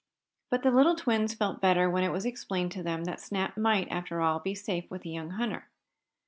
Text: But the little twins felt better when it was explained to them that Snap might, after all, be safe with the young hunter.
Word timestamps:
But 0.49 0.63
the 0.63 0.71
little 0.71 0.95
twins 0.95 1.35
felt 1.35 1.61
better 1.61 1.87
when 1.87 2.03
it 2.03 2.11
was 2.11 2.25
explained 2.25 2.71
to 2.71 2.81
them 2.81 3.03
that 3.03 3.21
Snap 3.21 3.55
might, 3.55 3.87
after 3.91 4.19
all, 4.19 4.39
be 4.39 4.55
safe 4.55 4.89
with 4.89 5.03
the 5.03 5.11
young 5.11 5.29
hunter. 5.37 5.67